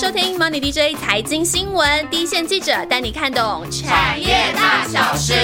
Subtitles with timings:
[0.00, 5.34] 收听 Money DJ 财经新闻，第一线记者带你看懂产业大小事。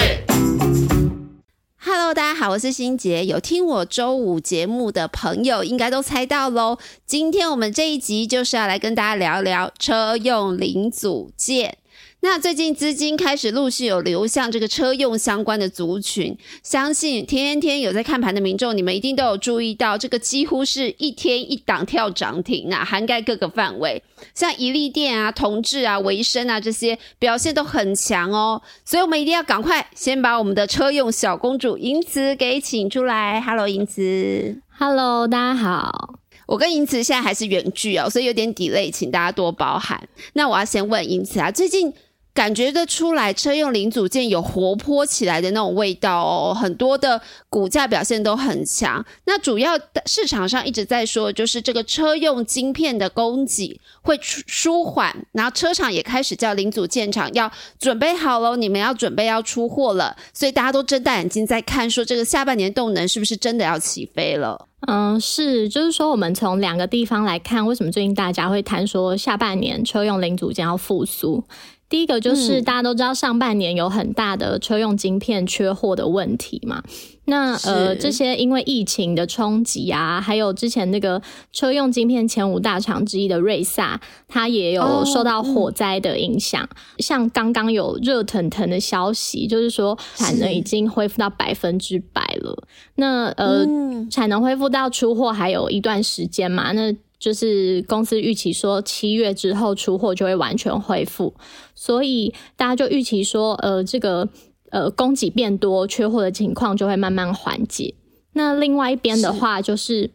[1.77, 3.25] Hello，大家好，我是欣杰。
[3.25, 6.77] 有听我周五节目的朋友，应该都猜到喽。
[7.05, 11.79] 今天我们这一集就是要来跟大家聊聊车用零组件。
[12.25, 24.01] 那最近资金开始陆续有流向这个车用相关的族群，相信天天有在看盘的民众，你们一定都有注意到，这个几乎是一天一档跳涨停啊，涵盖各个范围，
[24.33, 33.39] 像宜利电啊、同志啊、维生啊这些表现都很强哦，所以我们一定要赶快先把我们的车用小公主银慈给请出来。
[33.39, 34.59] Hello，银慈。
[34.79, 36.15] Hello，大家好。
[36.47, 40.09] 我跟银慈现在还是远距哦，所以有点 delay，请大家多包涵。
[40.33, 41.93] 那我要先问银慈啊，最近。
[42.35, 49.03] 感觉得出来，车用零组件有活泼起来的那种味道哦，很多的股价表现都很强。
[49.23, 57.49] 那主要市场上一直在说，就是这个车用晶片的供给会舒缓，然后车厂也开始叫零组件厂要
[57.79, 60.17] 准备好喽，你们要准备要出货了。
[60.33, 64.67] 所以大家都睁大眼睛在看，说这个下半年动能是不是真的要起飞了？
[64.87, 71.43] 嗯，是，就是说我们从两个地方来看，为什么最近大家会谈说下半年车用零组件要复苏？
[71.87, 76.83] 第一个就是大家都知道上半年有很大的车用晶片缺货的问题嘛，
[77.25, 81.21] 那呃这些因为疫情的冲击啊，还有之前那个
[81.53, 86.63] 车用晶片前五大厂之一的瑞萨，它也有受到火灾的影响。
[86.63, 92.67] 哦嗯、像刚刚有热腾腾的消息，就是说产能已经恢复到百分之百了。
[92.95, 96.71] 那呃、嗯、产能恢复到出货还有一段时间嘛？
[96.71, 96.91] 那
[97.25, 101.33] 就是公司预期说七月之后出货就会完全恢复，
[101.73, 104.29] 所以大家就预期说，呃，这个
[104.69, 107.95] 呃供给变多，缺货的情况就会慢慢缓解。
[108.33, 110.11] 那另外一边的话，就是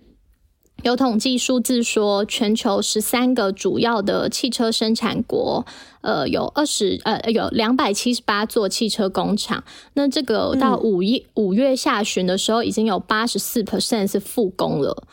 [0.85, 5.67] 有统计数字说，全球十三个主要的汽车生产国，
[6.03, 9.65] 呃，有二十呃有两百七十八座汽车工厂。
[9.95, 15.09] 那这个到五月五、嗯、月下旬的时候，已经有八十四 percent 是复工了。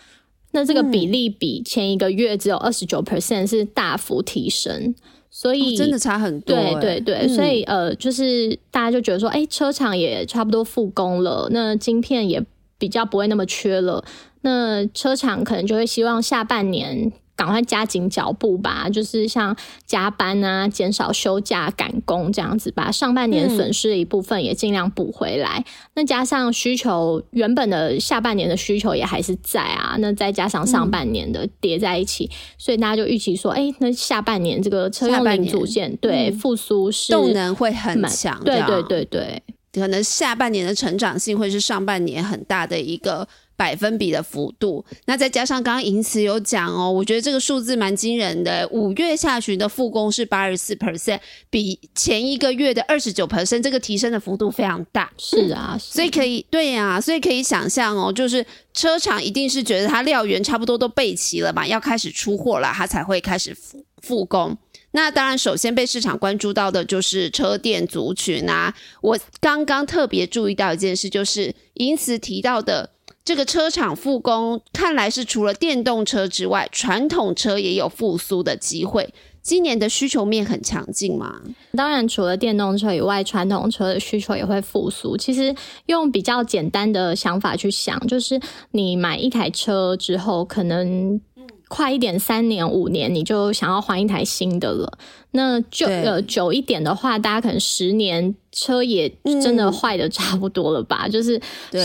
[0.57, 4.95] 那这个比例比前一个月只有二十九 percent 是大幅提升，
[5.29, 6.55] 所以、哦、真的差很多。
[6.55, 12.43] 对对对，嗯、所以呃，就是大家就觉得说，哎、欸，车厂也差不多复工了，那晶片也
[12.79, 14.03] 比较不会那么缺了，
[14.41, 17.11] 那车厂可能就会希望下半年。
[17.37, 19.55] 赶快加紧脚步吧，就是像
[19.85, 25.59] 加班啊、减少休假、赶工这样子，把上半年损失的一部分也尽量补回来。
[25.59, 39.43] 嗯、那加上需求原本的下半年的需求也还是在啊，那再加上上半年的叠在一起，嗯、所以大家就预期说，哎、欸，那下半年这个车用零组件对复苏是动能会很强，对对对对，
[39.73, 43.27] 可能下半年的成长性会是上半年很大的一个。
[43.57, 48.69] 百分比的幅度，那再加上刚刚银慈有讲哦，我觉得这个数字蛮惊人的。
[48.71, 51.19] 五月下旬的复工是八十四 percent，
[51.49, 55.11] 比前一个月的二十九 percent，这个提升的幅度非常大。
[55.17, 58.45] 是啊，嗯、所以可以对呀、啊，所以可以想象哦，就是
[58.75, 64.55] 车厂一定是觉得它料源差不多都备齐了嘛，要开始出货了，它才会开始复复工。
[64.91, 68.71] 那当然，首先被市场关注到的就是车电族群啊。
[69.01, 72.91] 我刚刚特别注意到一件事，就是银慈提到的。
[73.27, 79.13] 这个车厂复工，看来是除了电动车之外，传统车也有复苏的机会。
[79.41, 81.41] 今年的需求面很强劲吗？
[81.73, 85.17] 当然，除了电动车以外，传统车的需求也会复苏。
[85.17, 85.53] 其实
[85.87, 88.39] 用比较简单的想法去想，就是
[88.71, 91.19] 你买一台车之后，可能
[91.67, 94.97] 快一点，三年五年你就想要换一台新的了。
[95.31, 101.03] 那就呃久一点的话，大家可能十年车也真的坏的差不多了吧？
[101.05, 101.39] 嗯、就是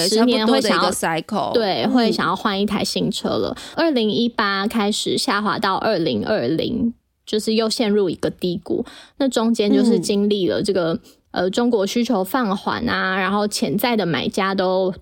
[0.08, 3.56] 十年会想要 cycle，对，嗯、会想要换一台新车了。
[3.74, 6.94] 二零一八开始下滑到二零二零，
[7.26, 8.84] 就是又陷入一个低谷。
[9.18, 10.94] 那中间就是经历了这个、
[11.32, 14.94] 嗯、呃中国需求放缓啊，然后潜在的买家都。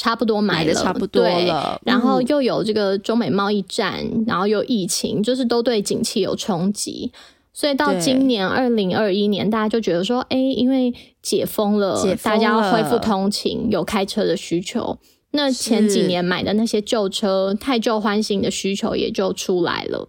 [0.00, 7.12] 差不多买的差不多了，然后又有这个中美贸易战，嗯、然后又疫情，就是都对景气有冲击。
[7.52, 14.96] 所以到今年二零二一年，大家就觉得说，哎、欸，因为解封了，封了大家要恢复通勤，有开车的需求。
[15.32, 20.08] 那前几年买的那些旧车，太旧换新的需求也就出来了。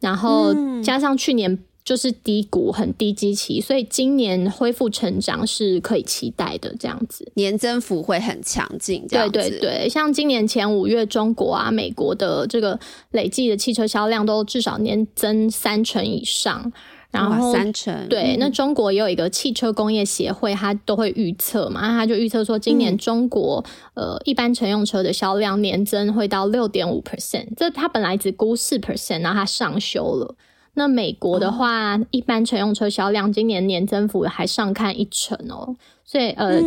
[0.00, 6.74] 然后加上去年就是低谷，很低基期，所以今年恢复成长是可以期待的。
[6.80, 9.06] 这样子，年增幅会很强劲。
[9.08, 12.78] 这样对对对，像今年前五月，中国啊、美国的这个
[13.12, 16.72] 累计的汽车销量都至少年增三成以上。
[17.12, 30.34] 然后三成对，嗯那中国也有一个汽车工业协会，它都会预测嘛，它就预测说今年中国、嗯、呃一般乘用车的销量年增会到六点五 percent，这它本来只估四 percent，然后它上修了。
[30.78, 35.74] 那美国的话，一般乘用车销量今年年增幅还上看一成哦，
[36.04, 36.60] 所以呃，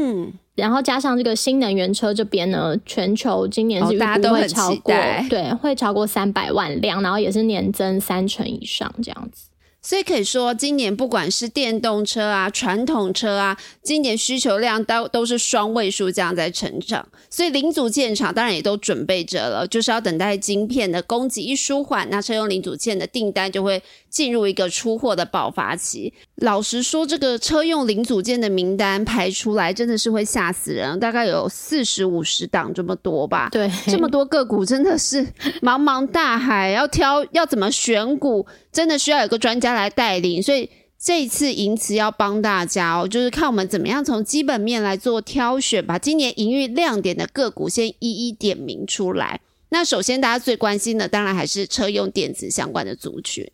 [0.56, 4.94] 然后加上这个新能源车这边呢，全球今年是大家都会超过，
[5.30, 9.49] 对，会超过三百万辆，然后也是年增三成以上这样子。
[9.82, 17.08] 所以可以说，今年不管是电动车啊、传统车啊，今年需求量都都是双位数这样在成长。
[17.30, 26.14] 所以零组件厂当然也都准备着了，就是要等待晶片的供给一舒缓，那车用零组件的订单就会进入一个出货的爆发期。
[26.36, 33.50] 老实说，这个车用零组件的名单排出来，真的是会吓死人，大概有四十五十档这么多吧？
[33.52, 35.24] 对，这么多个股真的是
[35.62, 38.46] 茫茫大海，要挑要怎么选股？
[38.72, 49.42] 真的需要有个专家来带领，所以这一次银慈要帮大家哦，就是看我们怎么样从基本面来做挑选，把今年营运亮点的个股先一一点名出来。
[49.70, 53.50] 那首先大家最关心的，当然还是车用电子相关的族群。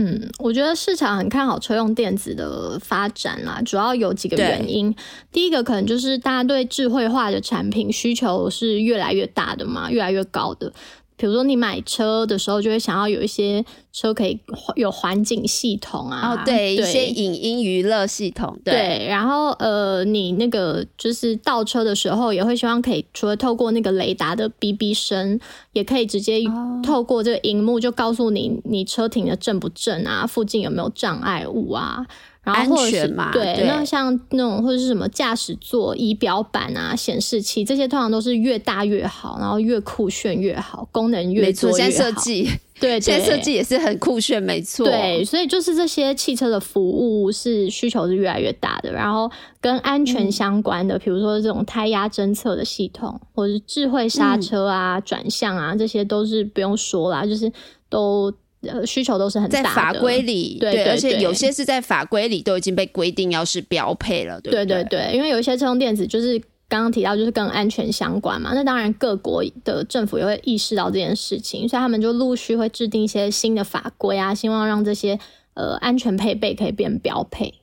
[0.00, 4.94] 嗯，我觉得市场很看好车用电子的发展啦，主要有几个原因。
[5.32, 10.72] 第一个可能就是大家对智慧化的产品需求是越来越大的嘛，越来越高的。
[11.18, 13.62] 比如说，你买车的时候就会想要有一些
[13.92, 14.38] 车可以
[14.76, 19.04] 有环境系统啊，哦，对，一些影音娱乐系统，对。
[19.08, 25.40] 然后，呃，你那个就是倒车的时候，也会希望可以除了透过那个雷达的哔哔声，
[25.72, 26.40] 也可以直接
[26.84, 32.06] 透过这个荧幕就告诉你你车停的正不正啊，附近有没有障碍物啊。
[32.52, 33.30] 安全嘛？
[33.32, 41.90] 对，那像那种或者是什么驾驶座仪表板啊、显示器这些，通常都是越大越好，然后越酷炫越好，功能越多越好。
[41.90, 42.50] 设计
[42.80, 44.86] 对，现在设 计也是很酷炫，没错。
[44.86, 49.30] 对，所以就是这些汽车的服务是需求是越来越大的，然后
[49.60, 57.52] 跟安全相关的，比如说这种胎压侦测的系统，或者是智慧刹车啊、转向啊，这些都是不用说啦，就是
[57.88, 58.32] 都。
[58.62, 66.36] 呃，需求都是很大在法规里，对，而且有些是在法规里都已经被规定要是标配了，对对对，因为有一些车用电子就是
[66.68, 68.50] 刚刚提到，就是跟安全相关嘛。
[68.54, 75.18] 那当然各国的政府也会意识到这件事情，所以他们就陆续会制定一些新的法规啊，希望让这些
[75.54, 77.54] 呃安全配备可以变标配。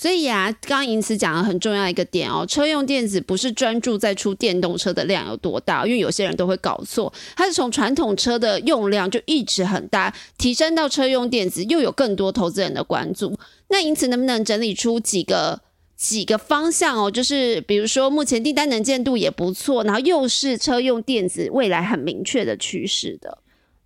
[0.00, 13.36] 所以啊，刚刚银慈讲了很重要一个点哦，车用电子不是专注在出电动车的量有多大，因为有些人都会搞错，它是从传统车的用量就一直很大，提升到车用电子，又有更多投资人的关注。
[13.70, 15.60] 那因此能不能整理出几个
[15.96, 17.10] 几个方向哦？
[17.10, 23.38] 就是比如说目前订单能见度也不错，然后又是车用电子未来很明确的趋势的。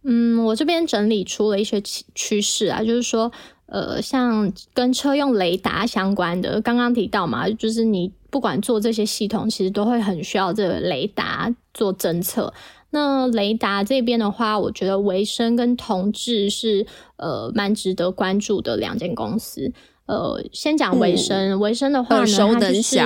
[0.04, 1.80] 嗯，我这边整理出了一些
[2.14, 3.32] 趋势啊，就是说。
[3.72, 12.52] 呃，像跟车用雷达相关的，刚刚提到嘛，就是你不管做这些系统，其实都会很需要这个雷达做侦测。
[12.90, 16.86] 那雷达这边的话，我觉得维生跟同志是
[17.16, 19.72] 呃蛮值得关注的两间公司。
[20.04, 22.98] 呃，先讲维生，维生的话呢，它就是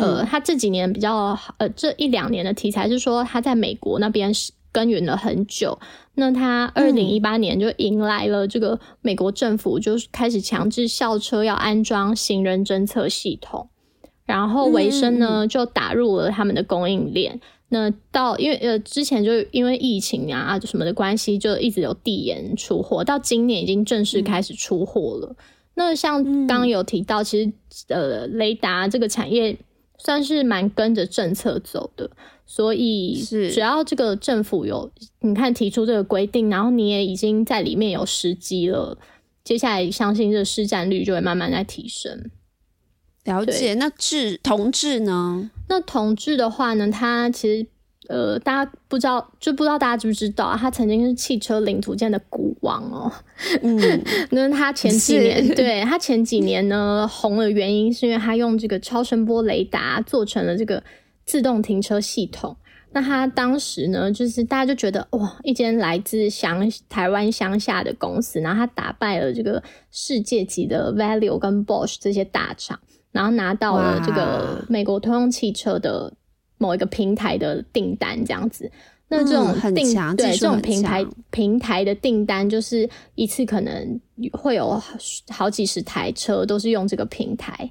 [0.00, 5.76] 呃，它这几年比较呃这一两年的题材是说，他在美国那边是耕耘了很久。
[6.18, 13.68] 那他二零一八年就迎来了这个美国政府，就是开始强制校车要安装行人侦测系统，
[14.24, 17.38] 然后维生呢就打入了他们的供应链。
[17.68, 25.36] 那到因为呃之前就因为疫情啊什么的关系，就一直有递延出货，到今年已经正式开始出货了。
[25.74, 27.52] 那像刚刚有提到，其实
[27.88, 29.54] 呃雷达这个产业
[29.98, 32.10] 算是蛮跟着政策走的。
[32.48, 34.88] 所以是只要这个政府有
[35.18, 38.96] 你看提出这个规定，然后你也已经在里面有时机了，
[39.42, 42.30] 接下来相信这市占率就会慢慢在提升。
[43.24, 45.50] 了解，那治同志呢？
[45.68, 47.66] 那同志的话呢，它其实
[48.08, 50.58] 呃，大家不知道，就不知道大家知不知道啊？
[50.60, 53.12] 它曾经是汽车零组件的股王哦。
[53.62, 53.78] 嗯，
[54.30, 60.82] 那他前几年，对他前几年呢红的原因，是因为他用这个超声波雷达做成了这个。
[61.28, 62.56] 自动停车系统，
[62.92, 69.60] 那他当时呢，就是大家就觉得哇，一间来自乡台湾乡下的公司，然后他打败了这个
[69.90, 72.78] 世界级的 Value 跟 Bosch 这些大厂，
[73.10, 76.12] 然后拿到了这个美国通用汽车的
[76.58, 78.70] 某一个平台的订单，这样子。
[79.08, 84.00] 那这种订对这种平台平台的订单，就是一次可能
[84.32, 84.82] 会有
[85.28, 87.70] 好几十台车都是用这个平台。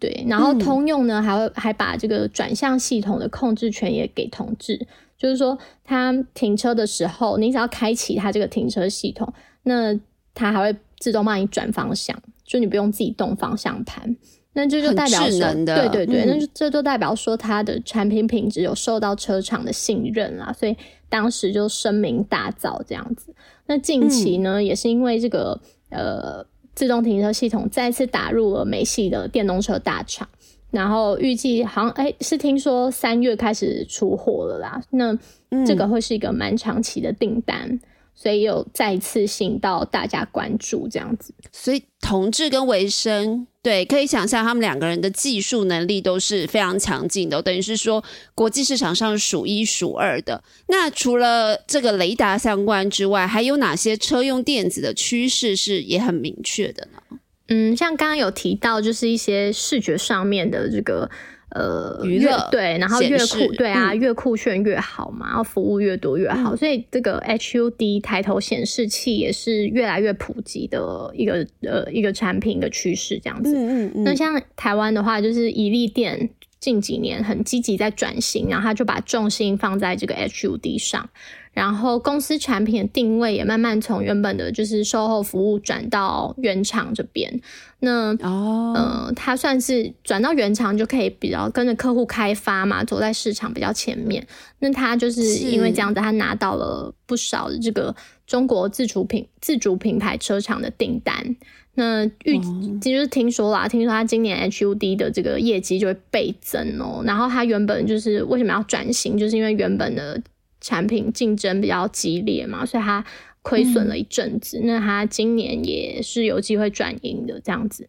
[0.00, 4.84] 对，然后通用呢，还会还把这个转向系统的控制权也给同志，
[5.16, 9.94] 就是说，他停车的时候，你只要开启它这个停车系统，那
[10.34, 14.16] 它还会自动帮你转方向，就你不用自己动方向盘。
[14.54, 20.76] 那这就代表说，对对对，那就这就代表说，它的产品品质有受到车厂的信任啦，所以
[21.08, 23.34] 当时就声名大噪这样子。
[23.66, 26.44] 那近期呢，也是因为这个呃
[26.74, 30.28] 自动停车系统再次打入了美系的电动车大厂，
[30.70, 34.82] 然后预计好像哎是听说三月开始出货了啦。
[34.90, 35.16] 那
[35.64, 37.80] 这个会是一个蛮长期的订单。
[38.14, 48.02] 所以有再次性到大家关注这样子，所以同志跟维生，对，可以想象他们两个人的技术能力都是非常强劲的，等于是说
[48.34, 50.42] 国际市场上数一数二的。
[50.68, 57.18] 那除了这个雷达相关之外，还有哪些车用电子的趋势是也很明确的呢？
[57.48, 61.10] 嗯，像刚刚有提到，就是一些视觉上面的这个。
[61.54, 73.54] 呃，娱乐对，然后越酷对啊，越酷炫越好嘛，然后服务越多越好，所以这个 HUD 抬头显示器也是越来越普及的一个呃一个产品的趋势这样子。
[73.54, 74.04] 嗯嗯嗯。
[74.04, 76.30] 那像台湾的话，就是一立店
[76.62, 81.10] 近几年很积极在转型，然后他就把重心放在这个 HUD 上。
[81.52, 87.40] 然后公司产品的定位也慢慢从原本的就是售后服务转到原厂这边。
[87.80, 94.26] 那哦，呃，它算是转到原厂就可以比较跟着客户开发嘛，走在市场比较前面。
[94.60, 97.94] 那他就是因为这样子，他拿到了不少的这个
[98.26, 101.36] 中国自主品自主品牌车厂的订单。
[101.74, 102.38] 那预
[102.80, 107.02] 其实听说啦，听说他今年 HUD 的这个业绩就会倍增哦。
[107.04, 110.22] 然后他原本就是为什么要转型，就是因为原本的。
[110.64, 113.04] 产品竞争比较激烈嘛，所以他
[113.42, 114.60] 亏损了一阵子。
[114.62, 117.88] 那他今年也是有机会转盈的这样子。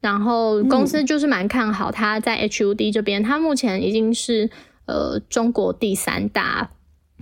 [0.00, 4.48] 然后公司就是蛮看好他在 HUD 这边，他目前已经是
[4.86, 6.70] 呃中国第三大，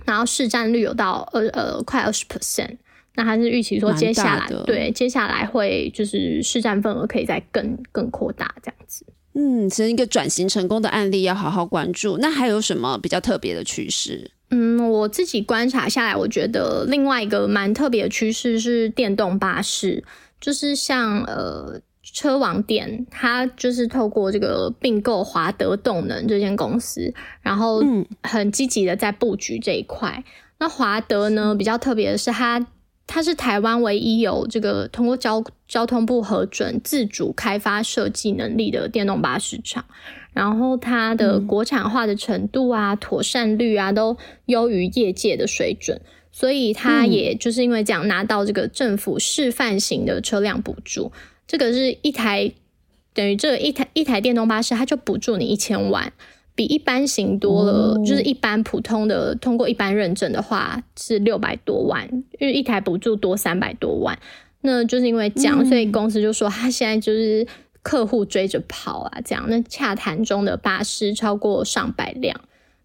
[0.05, 2.77] 然后市占率有到呃呃快二十 percent。
[3.15, 9.05] 那还是预期说接下来对接下来会就是市占份额可以再更更扩大这样子。
[9.33, 12.17] 嗯，是一个转型成功的案例，要好好关注。
[12.17, 14.31] 那还有什么比较特别的趋势？
[14.49, 20.03] 嗯，我自己观察下来，我觉得另外一个蛮特别的趋势是电动巴士，
[20.41, 27.81] 就是像呃车网店，它就是透过这个并购华德动能这间公司，然后
[28.23, 30.21] 很积极的在布局这一块。
[30.59, 32.67] 那华德呢，比较特别的是，它
[33.13, 39.83] 它是台湾唯一有这个通过交交通部核准自主开发设计能力的电动巴士厂。
[40.31, 44.15] 然后它的国产化的程度啊、妥善率啊，都
[44.45, 45.99] 优于业界的水准，
[46.31, 51.11] 所以它也就是因为这样拿到这个政府示范型的车辆补助，
[51.45, 52.53] 这个是一台
[53.13, 56.13] 等于这一台一台电动巴士，它就补助你一千万，
[56.61, 62.07] 比一般型多了，就是一般普通的通过一般认证的话是六百多万，
[62.39, 64.19] 因为一台补助多三百多万，
[64.61, 67.47] 那就是因为这样，所以公司就说他现在就是。
[67.83, 72.39] 客户追着跑啊，这样那洽谈中的巴士超过上百辆，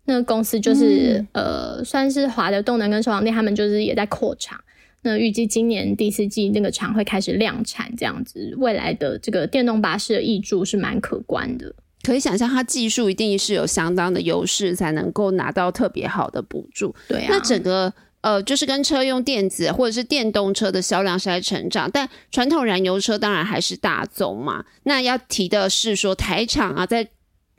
[0.06, 4.58] 那公司就是呃，算是华的动能跟车王店，他们就是也在扩厂。
[5.02, 11.74] 那预计今年第四季那个厂会开始量产，这样子未来的这个电动巴士的益助是蛮可观的。
[12.06, 16.94] 可以想象，它技术一定是有相当的优势，才能够拿到特别好的补助。
[17.08, 17.92] 对啊，那整个。
[18.22, 24.64] 呃，就是跟车用电子或者是电动车的销量是在成长，但传统燃油车当然还是大宗嘛。
[24.82, 27.06] 那要提的是说，台厂啊，在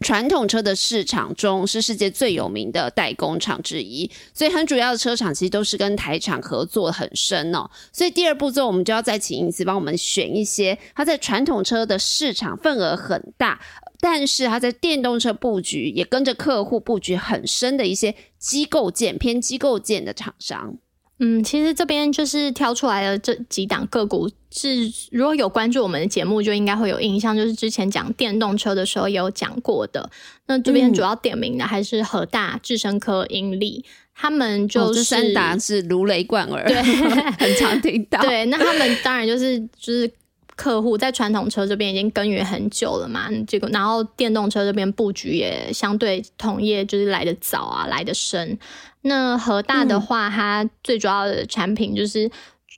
[0.03, 7.69] 传统车的市场中是世界最有名的代工厂之一，所以很主要的车厂其实都是跟台厂合作很深哦。
[7.91, 13.59] 所以第二步骤，我们就要再请英子帮我们选一些它在传统车的市场份额很大。
[13.99, 20.77] 但是它在电动车布局也跟着客户布局很深的一些机构件偏机构件的厂商，
[21.19, 30.09] 嗯，其实这边就是挑出来的这几档个股是，如果有关注我们的节目，就应该会有印象，就是之前讲电动车的时候也有讲过的。
[30.45, 33.83] 那这边主要点名的还是和大、智深科、英利，
[34.13, 36.81] 他们就是三大是如雷贯耳，对，
[37.39, 38.21] 很常听到。
[38.21, 40.11] 对，那他们当然就是就是。
[40.57, 48.57] 客户在传统车这边已经耕耘很久了嘛，这个然后电动车这边布局也相对同业就是来的早啊，来的深。
[49.01, 52.29] 那和大的话，它最主要的产品就是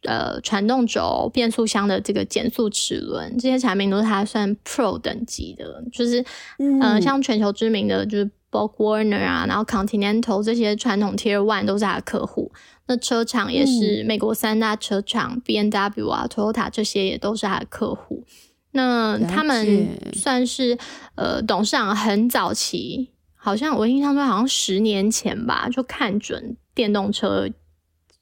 [0.04, 6.24] 呃传动轴、变速箱的这个减速齿轮，这些产品都是它算 Pro 等级的，就是
[6.60, 12.52] 嗯像全球知名的就是 b o g Warner 啊，然后 Continental 这些传统 Tier One 都是它的客户。
[12.88, 18.24] 那车厂也是美国三大车厂，B N W 啊，Toyota 这些也都是它的客户。
[18.72, 20.78] 那他们算是
[21.14, 23.10] 呃，董事长很早期，
[23.42, 27.50] 好像我印象中好像十年前吧，就看准电动车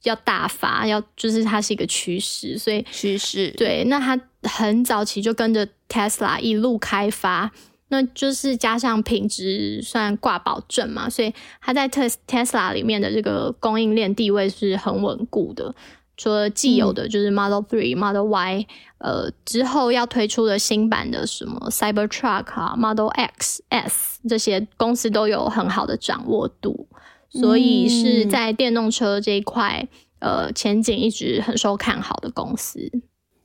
[0.04, 3.84] 要大发，要就是它是一个趋势，所以趋势对。
[3.86, 7.52] 那它很早期就跟着 Tesla 一路开发。
[7.90, 15.74] 那就是加上品质算挂保证嘛，所以它在特 Tesla 里面的这个供应链地位是很稳固的。
[16.18, 26.88] 除了既有的就是 Model Three、Model Y，呃，之后要推出的新版的什么 Cybertruck 啊、Model X、S 这些公司都有很好的掌握度，
[27.30, 29.88] 所以是在电动车这一块，
[30.20, 32.92] 呃，前景一直很受看好的公司。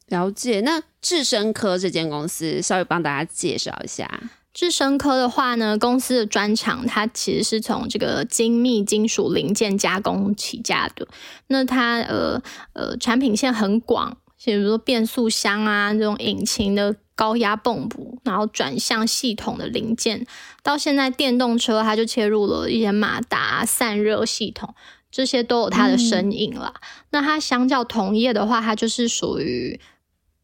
[0.08, 0.60] 了解。
[0.62, 4.08] 那智深科这间公司，稍微帮大家介绍一下。
[4.54, 11.08] 智深科的话呢，公司的专长它其实是从这个精密金属零件加工起家的。
[11.46, 12.42] 那它呃
[12.74, 20.26] 呃产品线很广，比如说变速箱啊这种引擎的高压泵补，然后转向系统的零件，
[20.62, 24.74] 到现在电动车它就切入了一些马达散热系统，
[25.10, 26.74] 这些都有它的身影啦。
[27.10, 29.80] 那它相较同业的话，它就是属于。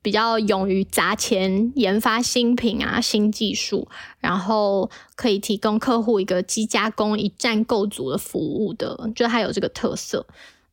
[0.08, 3.86] 比较勇于砸钱研发新品啊、新技术，
[4.20, 10.26] 然后可以提供客户一个机加工一站购足的服务的，就它有这个特色。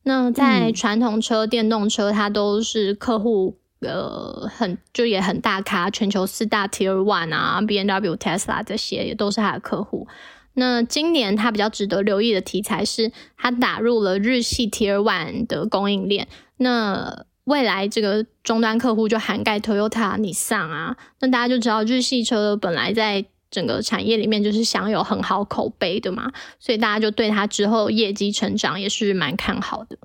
[0.04, 10.08] 那在传统车、电动车，它都是客户呃很就也很大咖，全球四大 Tier One 啊，B N W、Tesla 这些也都是它的客户。
[10.54, 16.26] 那今年它比较值得留意的题材是，它打入了日系 Tier One 的供应链。
[16.56, 29.96] 那未来这个终端客户就涵盖 Toyota、Nissan 啊，那大家就知道日系车本来在整个产业里面就是享有很好口碑的嘛，所以大家就对它之后业绩成长也是蛮看好的。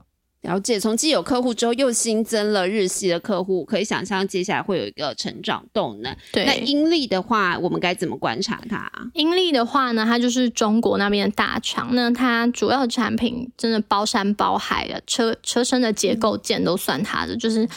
[0.41, 6.15] 了解，从既有客户之后又新增了日系的客户，可以想象接下来会有一个成长动能。
[6.31, 8.91] 对，那英利的话，我们该怎么观察它？
[9.13, 17.67] 英利的话呢，它就是中国那边的大厂，那它主要的产品真的包山包海的，车车身的结构件都算它的，就是。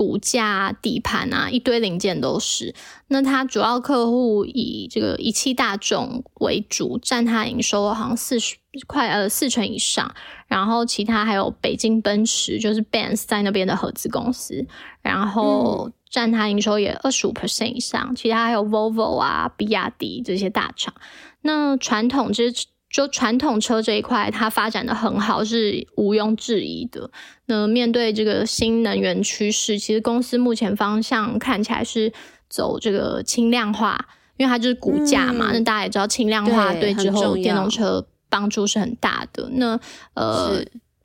[0.00, 2.74] 骨架、底盘啊，一堆零件都是。
[3.08, 10.14] 那它主要客户以这个一汽大众为主，占它营收好像四十快呃四成以上。
[10.46, 14.66] 然后其他还有北京奔驰，就是 Benz 在那边的合资公司，
[15.02, 18.16] 然后占它营收也二十五 percent 以上。
[18.16, 20.94] 其他还有 Volvo 啊、比亚迪这些大厂。
[21.42, 22.50] 那传统这
[22.90, 27.08] 就传统车这一块，它发展的很好，是毋庸置疑的。
[27.46, 32.12] 那面对这个新能源趋势，其实公司目前方向看起来是
[32.48, 35.50] 走这个轻量化，因为它就是骨架嘛。
[35.52, 39.48] 那大家也知道，轻量化对之后电动车帮助是很大的。
[39.52, 39.78] 那
[40.14, 40.60] 呃，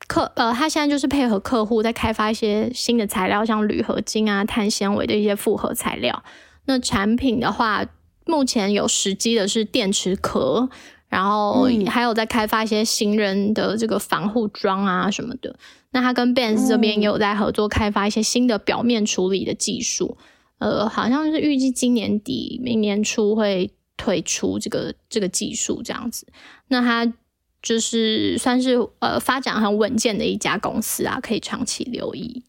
[0.07, 6.23] 客呃，他现在就是配合客户在开发一些新的材料，像铝合金啊、碳纤维的一些复合材料。
[6.65, 7.85] 那产品的话，
[8.25, 10.67] 目前有实机的是电池壳。
[11.15, 15.57] 然后还有在开发一些行人的这个防护装啊什么的。
[15.91, 20.17] 那他跟 Benz 这边也有在合作开发一些新的表面处理的技术。
[20.57, 26.27] 呃，好像是预计今年底、明年初会推出这个这个技术这样子。
[26.67, 27.13] 那它
[27.61, 32.43] 就是算是呃发展很稳健的一家公司啊，可以长期留意。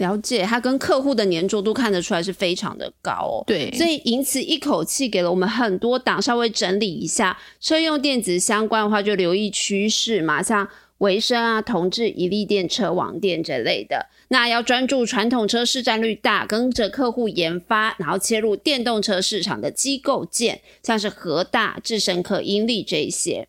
[0.00, 3.44] 了解，它跟客户的粘着度看得出来是非常的高哦。
[3.46, 10.66] 对，所以因此一口气给了我们很多档，稍微整理一下车用电子相关的话，就留意趋势嘛，像
[10.98, 14.06] 维生啊、同志、一力电、车网电这类的。
[14.28, 23.48] 那要专注传统车市占率大，跟着客户研发，然后切入电动车市场的机构件，像是和大、智深科、英利这一些。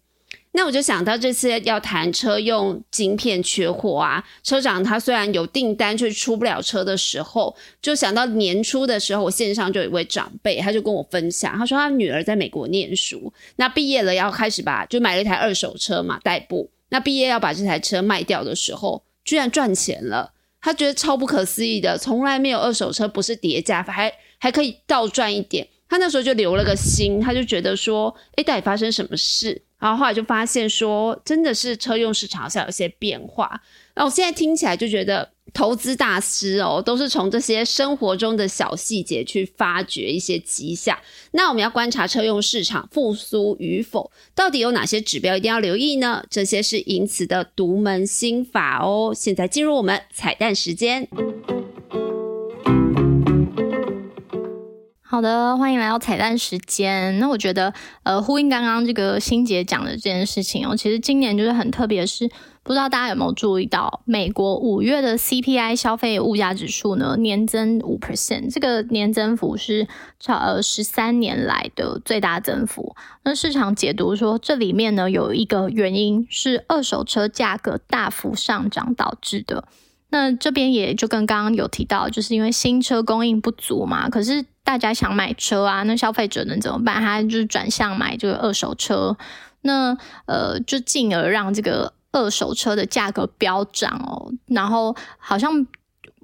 [0.53, 29.61] 那我就想到这次要谈车用晶片缺货啊，车长他虽然有订单却出不了车的时候，就想到年初的时候，我线上就有一位长辈，他就跟我分享，他说他女儿在美国念书，那毕业了要开始把就买了一台二手车嘛代步，那毕业要把这台车卖掉的时候，居然赚钱了，他觉得超不可思议的，从来没有二手车不是叠价，还还可以倒赚一点，他那时候就留了个心，他就觉得说，哎，到底发生什么事？
[29.81, 33.59] 然后后来就发现说，真的是车用市场上有些变化。
[33.95, 40.97] 那我现在听起来就觉得，投资大师哦，都是从这些生活中的小细节去发掘一些迹象。
[41.31, 46.23] 那我们要观察车用市场复苏与否，到底有哪些指标一定要留意呢？
[46.29, 49.11] 这些是银词的独门心法哦。
[49.15, 51.09] 现在进入我们彩蛋时间。
[55.11, 57.19] 好的，欢迎来到彩蛋时间。
[57.19, 62.31] 那我觉得，呃，呼应刚刚这个欣姐讲的这件事情哦，其实今年就是很特别，是
[62.63, 69.85] 不知道大家有没有注意到，美国五月的 CPI 消费物价指数呢年增五 percent，这个年增幅是
[70.17, 72.95] 超呃十三年来的最大增幅。
[73.25, 79.65] 那市场解读说，这里面呢有一个原因是二手车价格大幅上涨导致的。
[80.13, 87.01] 那这边也就跟刚刚有提到，就是因为新车供应不足嘛，可是大家想买车啊，那消费者能怎么办？
[87.01, 89.17] 他就是转向买这个二手车，
[89.61, 95.65] 那呃，就进而让这个二手车的价格飙涨哦，然后好像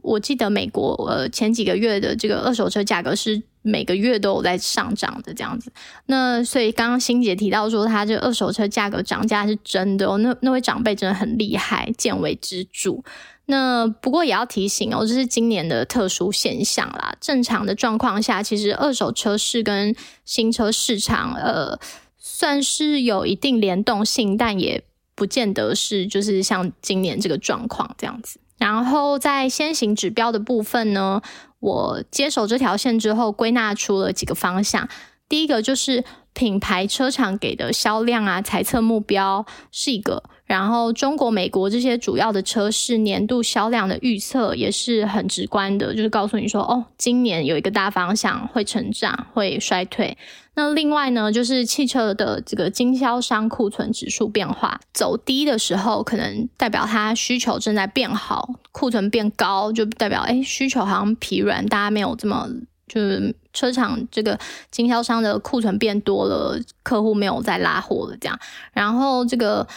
[0.01, 5.71] 我记得美国呃前几个月的这个二手车价格是每个月都有在上涨的这样子。
[6.05, 13.03] 那所以刚刚欣姐提到说，它这二手车价格涨价是真的哦，那那位长辈真的很厉害，见微知著。
[13.47, 17.15] 那不过也要提醒哦，这是今年的特殊现象啦。
[17.19, 21.79] 正常的状况下，其实二手车市跟新车市场呃
[22.17, 24.83] 算是有一定联动性，但也。
[25.17, 28.39] 不见得是就是像今年这个状况这样子。
[28.59, 31.23] 然后在先行指标的部分呢，
[31.57, 34.87] 我接手这条线之后，归纳出了几个方向。
[35.27, 40.21] 第一个就是品牌车厂给的销量啊，猜测目标是一个。
[40.47, 50.17] 然后中国、美国这些主要的车市年度销量的预测也是很直观的，就是告诉你说，哦，今年有一个大方向会成长，会衰退。
[50.55, 62.49] 那另外呢，就是汽车的这个经销商库存指数变化走低的时候，可能代表它需求正在变好；库存变高，就代表哎需求好像疲软，大家没有这么
[62.87, 64.39] 就是车厂这个
[64.71, 68.39] 经销商的库存变多了，客户没有再拉货了这样。
[68.71, 69.67] 然后这个，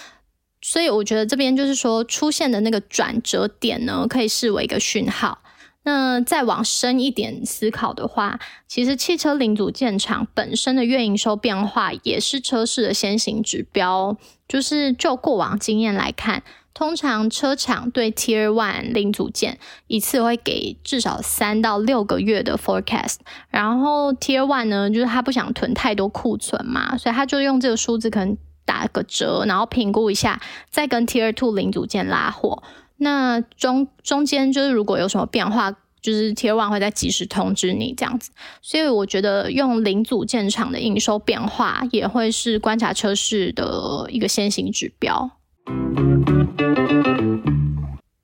[0.62, 5.38] 所以我觉得这边就是说出现的那个转折点呢，可以视为一个讯号。
[5.82, 14.16] 那再往深一点思考的话，其实汽车零组件厂本身的月营收变化也是车市的先行指标。
[14.46, 16.42] 就是就过往经验来看，
[16.74, 23.18] 通常车厂对 Tier One 零组件一次会给至少三到六个月的 forecast，
[23.48, 28.36] 然后 Tier One 呢，就是他不想囤太多库存嘛，所以他就用这个数字可能
[28.70, 32.62] 打个折，然后评估一下，再跟 Tier Two 零组件拉货。
[32.98, 38.30] 那中中间就是如果有什么变化，就是 Tier One 会再及时通知你这样子，
[38.62, 45.32] 所以我觉得用零组件厂的营收变化也会是观察车市的一个先行指标。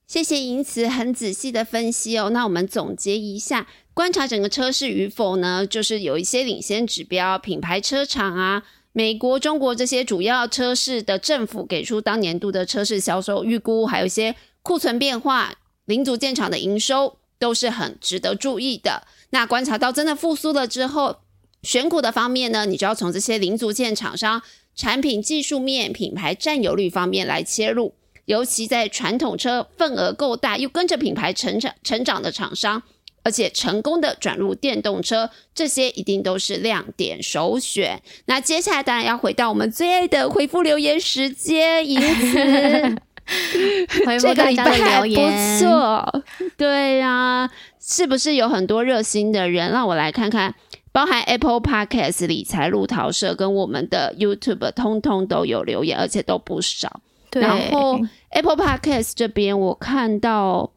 [0.06, 2.30] 谢谢银慈很仔细的分析哦。
[2.30, 8.62] 那我们总结一下，观察整个车市与否呢，就是有一些领先指标，品牌车厂啊，
[8.96, 14.34] 美国、中国这些主要车市的政府给出当年度的车市销售预估，还有一些。
[14.62, 15.52] 库存变化、
[15.84, 19.06] 零组件厂的营收都是很值得注意的。
[19.30, 21.18] 那观察到真的复苏了之后，
[21.62, 24.40] 选股的方面呢，你就要从这些零组件厂商
[24.74, 27.94] 产品技术面、品牌占有率方面来切入。
[28.24, 32.82] 尤其在传统车份额够大又跟着品牌成长成长的厂商，
[33.26, 38.00] 而且成功的转入电动车，这些一定都是亮点首选。
[38.26, 42.96] 那接下来当然要回到我们最爱的回复留言时间，因此。
[44.20, 45.16] 这个礼拜还不
[45.58, 46.22] 错，
[46.56, 49.72] 对呀，是不是有很多热心的人？
[49.72, 50.54] 让我来看看，
[50.92, 57.00] 包含 Apple Podcast 理财路桃社跟我们的 YouTube，通通都有留言，而且都不少。
[57.32, 60.70] 然后 Apple Podcast 这边，我看到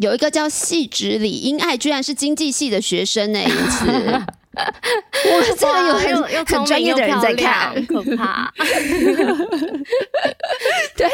[0.00, 3.86] 有一个叫细直李英爱，居然是经济系的学生呢，因此。
[4.60, 8.52] 我这个有很很专业的人在看，可怕。
[10.96, 11.06] 对，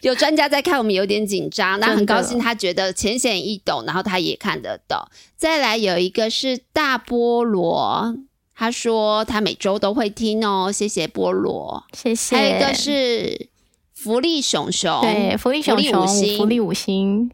[0.00, 1.78] 有专家在看，我们有点紧张。
[1.78, 4.98] 那很高兴，他觉得浅显易懂，然后他也看得懂。
[5.36, 8.16] 再来有一个是大菠萝，
[8.56, 12.36] 他说他每周都会听哦，谢谢菠萝，谢谢。
[12.36, 13.48] 还有一个是
[13.94, 16.06] 福利熊熊，对，福利熊熊，
[16.38, 17.30] 福利五星。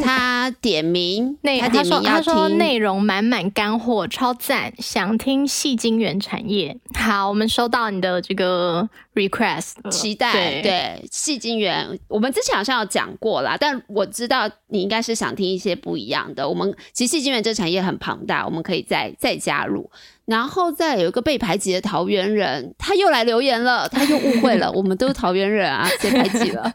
[0.00, 6.76] 他点名，他点名要听，内容满满干货，超赞，想听细晶圆产业。
[6.94, 10.62] 好，我们收到你的这个 request，期待。
[10.62, 16.48] 对，细晶圆，我们之前好像有讲过啦，但我知道你应该是想听一些不一样的。
[16.48, 19.90] 我们其实细晶圆这产业很庞大，我们可以再再加入。
[20.24, 26.72] 然后再有一个被排挤的桃园人，他又来留言了，他又误会了，我们都是桃园人啊， 被排挤了。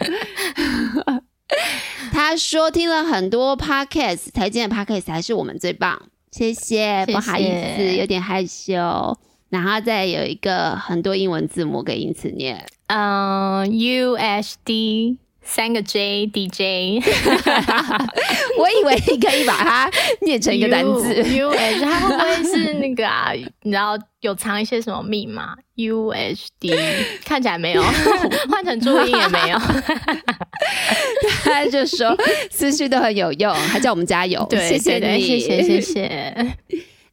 [2.11, 7.43] 他说听了很多 podcast，台建的 podcast 还是我们最棒，谢谢，不好意
[7.77, 9.17] 思，有点害羞。
[9.49, 15.17] 然后再有一个很多英文字母给因此念，嗯，U S D。
[15.43, 17.01] 三个 J D J，
[18.57, 23.31] 我以为你可以把它念成一个单字 U H，它会不会是那个啊？
[23.33, 26.73] 你知道有藏一些什么密码？U H D
[27.25, 27.83] 看起来没有，
[28.49, 29.57] 换成注音也没有。
[31.43, 32.15] 他就说
[32.49, 34.45] 思绪都很有用，还叫我们加油。
[34.49, 36.55] 对，谢谢你，谢谢谢谢。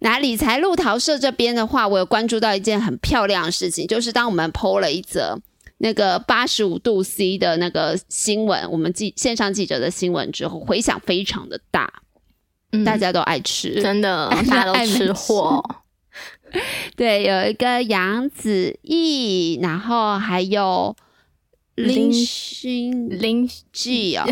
[0.01, 5.41] 那理财路桃社这边的话，我有关注到一件很漂亮的事情，就是当我们 PO 了一则。
[5.79, 11.93] 那个八十五度 C 的那个新闻，我们记线上记者的新闻之后，回响非常的大，
[12.85, 15.63] 大家都爱吃，真的， 大家都吃货。
[16.97, 20.97] 对，有一个杨子毅，然后还有
[21.75, 24.25] 林心林记哦，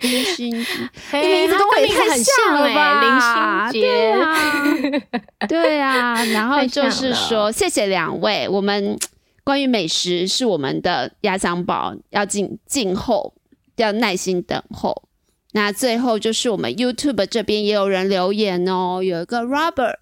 [0.00, 0.66] 林心记，
[1.10, 3.70] 嘿名字跟我也太像了哎、吧？
[3.70, 8.98] 林心杰，啊，对啊，然后就是了说，谢谢两位，我们
[9.46, 13.32] 关于美食是我们的压箱宝，要静静候，
[13.76, 15.04] 要耐心等候。
[15.52, 19.98] 那最后就是我们 YouTube 这边也有人留言哦，有一个 Robert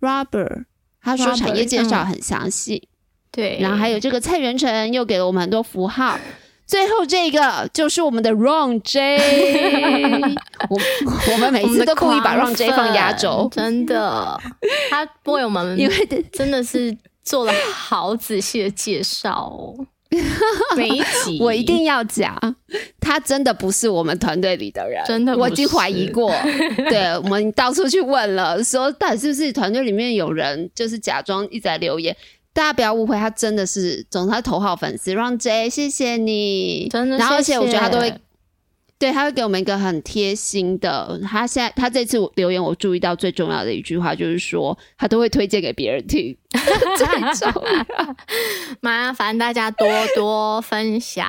[0.00, 0.64] Robert，
[1.00, 2.88] 他说产业介绍嗯很详细，
[3.30, 6.18] 对，然后还有这个蔡元成又给了我们很多符号。
[6.66, 9.16] 最后这个就是我们的 Ron J，
[10.68, 10.76] 我
[11.32, 14.36] 我们每次都故意把狂 Ron J 放压粉轴，真的，
[14.90, 16.90] 他为我们 因为真的是
[17.26, 19.86] 做了好仔细的介绍哦，
[20.76, 21.38] 每一集。
[21.40, 22.38] 我一定要讲，
[23.00, 26.32] 他真的不是我们团队里的人，真的我已经怀疑过。
[26.88, 32.16] 对，我们到处去问了，说到底是不是团队里面有人就是假装一直在留言。
[32.52, 38.14] 大家不要误会，他真的是总是他头号粉丝，让 J，谢谢你，真的然后而且我觉得他都会
[38.98, 41.20] 对他会给我们一个很贴心的。
[41.24, 46.36] 他现在他这次留言，我注意到最重要的一句话就是说，他都会推荐给别人听，
[46.96, 48.16] 最重要。
[48.80, 51.26] 麻烦大家多多分享。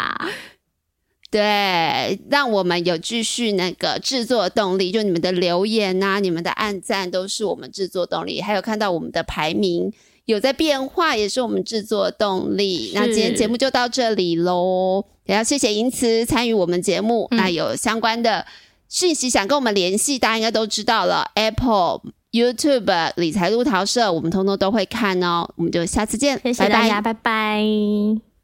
[1.30, 9.91] 对，让我们有继续那个制作的动力，就你们的留言啊，你们的按赞都是我们制作动力，还有看到我们的排名
[10.27, 12.91] 有在变化，也是我们制作的动力。
[12.93, 17.27] 那今天节目就到这里喽，也要谢谢银慈参与我们节目。
[17.31, 18.45] 嗯那有相关的
[18.89, 22.01] 讯息想跟我们联系，大家应该都知道了，Apple、
[22.33, 25.49] YouTube、理财路淘社，我们通通都会看哦。
[25.55, 28.37] 我们就下次见，谢谢拜拜大家，拜拜